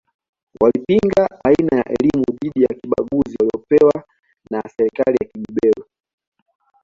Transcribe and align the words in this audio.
Walipinga 0.61 1.27
aina 1.47 1.77
ya 1.77 1.83
elimu 1.85 2.23
dhidi 2.41 2.61
ya 2.61 2.67
kibaguzi 2.67 3.35
waliyopewa 3.39 4.03
na 4.51 4.61
serikali 4.77 5.17
ya 5.21 5.27
kibeberu 5.27 5.83